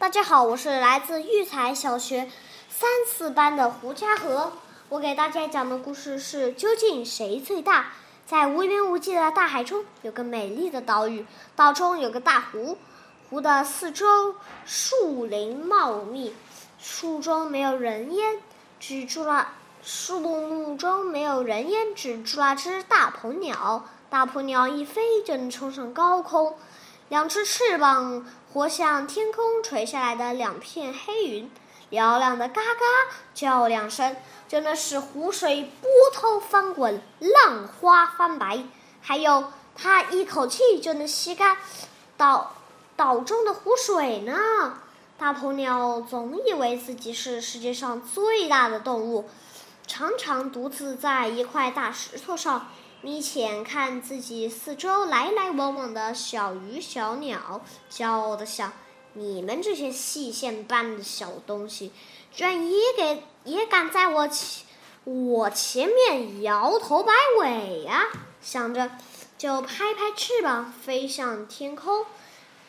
[0.00, 2.30] 大家好，我是来自育才小学
[2.68, 4.52] 三四班的胡家禾。
[4.90, 7.86] 我给大家讲的故事是：究竟谁最大？
[8.24, 11.26] 在无边无际的大海中，有个美丽的岛屿，
[11.56, 12.78] 岛中有个大湖，
[13.28, 16.32] 湖的四周树林茂密，
[16.78, 18.40] 树中没有人烟，
[18.78, 19.48] 只住了
[19.82, 23.84] 树木中没有人烟，只住了只大鹏鸟。
[24.08, 26.56] 大鹏鸟一飞就能冲上高空。
[27.08, 31.50] 两只翅膀活像天空垂下来的两片黑云，
[31.90, 34.16] 嘹亮的嘎嘎叫两声，
[34.46, 38.62] 就能使湖水波涛翻滚，浪花翻白。
[39.00, 41.56] 还有，它一口气就能吸干
[42.18, 42.54] 岛
[42.94, 44.78] 岛中的湖水呢。
[45.16, 49.28] 大鹏鸟总以为自己是世界上最大的动物，
[49.88, 52.68] 常常独自在一块大石头上。
[53.00, 58.72] 眯眼看自己四周来来往往的小鱼小鸟，骄傲的想
[59.14, 61.92] ：“你们这些细线般的小东西，
[62.32, 64.66] 居然也给也敢在我前
[65.04, 68.06] 我前面摇头摆尾呀！”
[68.42, 68.90] 想着，
[69.38, 72.04] 就拍拍翅膀飞向天空，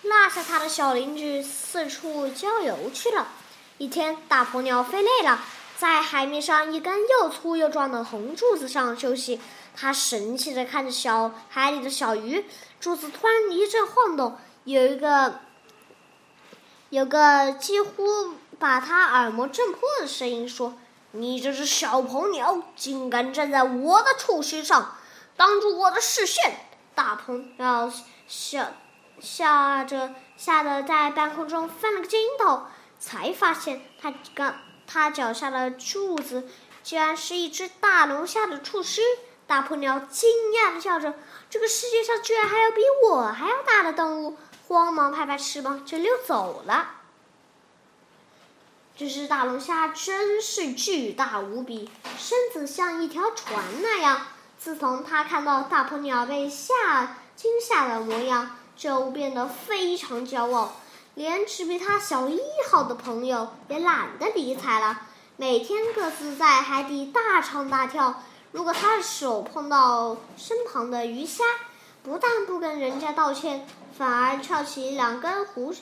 [0.00, 3.28] 落下他的小邻居四处郊游去了。
[3.76, 5.38] 一天，大鹏鸟飞累了，
[5.76, 9.40] 在海面上一根又粗又壮的红柱子上休息。
[9.76, 12.44] 他神气地看着小海里的小鱼，
[12.78, 15.40] 柱子突然一阵晃动，有一个
[16.90, 20.74] 有个几乎把他耳膜震破的声音说
[21.10, 24.96] ：“你这只小鹏鸟，竟敢站在我的触须上，
[25.36, 27.92] 挡住我的视线！”大鹏鸟
[28.28, 28.74] 吓
[29.18, 32.62] 吓着吓得在半空中翻了个筋斗，
[33.00, 34.54] 才发现他刚
[34.86, 36.48] 他脚下的柱子
[36.82, 39.02] 居然是一只大龙虾的触须。
[39.46, 41.14] 大鹏鸟惊讶地叫着
[41.50, 46.92] ：“这个世界上居然还有比我还要大的动物！”慌忙拍拍翅膀就溜走了。
[48.96, 54.28] 这只大龙虾真是巨大无比，身子像一条船那样。
[54.58, 60.80] 自从它看到大鹏鸟被吓惊吓的模样，就变得非常骄傲，
[61.14, 65.02] 连只比他小一号的朋友也懒得理睬了，
[65.36, 68.22] 每天各自在海底大唱大跳。
[68.50, 71.44] 如果他的手碰到身旁的鱼虾，
[72.02, 73.66] 不但不跟人家道歉，
[73.96, 75.72] 反而翘起两根胡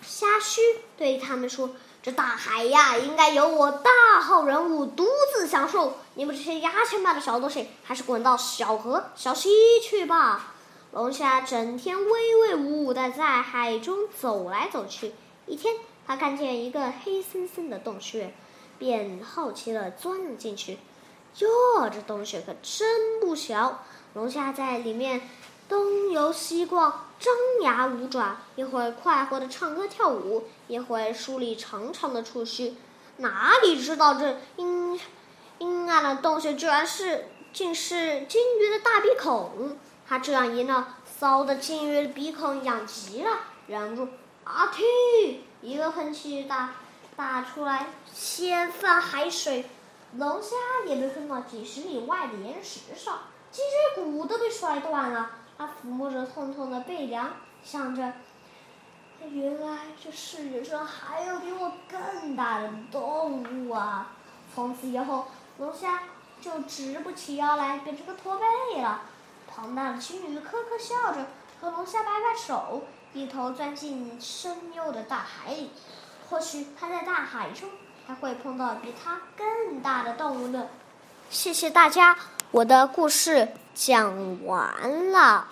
[0.00, 0.60] 虾须，
[0.96, 1.70] 对他们说
[2.02, 5.98] ：“这大海呀，应该由我大号人物独自享受。
[6.14, 9.48] 你们这些牙签般的小东西，还是滚到小河、小溪
[9.82, 10.54] 去吧。”
[10.90, 15.12] 龙虾整天威威武武地在海中走来走去。
[15.46, 15.74] 一天，
[16.06, 18.32] 他看见一个黑森森的洞穴，
[18.78, 20.78] 便好奇地钻了进去。
[21.40, 23.84] 哟，这洞穴可真不小！
[24.14, 25.20] 龙虾在里面
[25.68, 32.74] 东游西逛，张牙舞爪，一会儿快活的唱歌跳舞，一会儿梳理长长的触须。
[33.18, 34.98] 哪里知道这阴
[35.58, 39.76] 阴暗的洞穴居然是竟是金鱼的大鼻孔！
[40.08, 43.30] 他这样一闹，骚的金鱼鼻孔痒极了，
[43.66, 44.10] 忍不住
[44.42, 46.70] 啊嚏，一个喷气打
[47.14, 49.66] 打出来，掀翻海水。
[50.16, 53.18] 龙虾也被喷到几十米外的岩石上，
[53.50, 53.60] 脊
[53.94, 55.32] 椎骨都被摔断了。
[55.58, 57.30] 它抚摸着痛痛的背梁，
[57.62, 58.14] 想着：
[59.30, 64.12] 原来这世界上还有比我更大的动物啊！
[64.54, 65.26] 从此以后，
[65.58, 66.04] 龙虾
[66.40, 69.02] 就直不起腰来，变成个驼背了。
[69.60, 71.26] 庞大的鲸鱼咯咯笑着，
[71.60, 75.72] 和龙虾摆摆手，一头钻进深幽的大海里。
[76.30, 77.68] 或许它在大海中。
[78.06, 80.68] 还会碰到比它更大的动物呢。
[81.28, 82.16] 谢谢大家，
[82.50, 85.46] 我的故事讲完了。